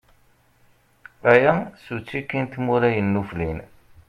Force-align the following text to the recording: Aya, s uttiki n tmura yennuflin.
Aya, 1.31 1.53
s 1.83 1.85
uttiki 1.95 2.37
n 2.43 2.45
tmura 2.53 2.89
yennuflin. 2.95 3.59